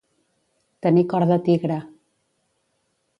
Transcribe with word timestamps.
Tenir 0.85 1.03
cor 1.11 1.27
de 1.33 1.37
tigre. 1.49 1.77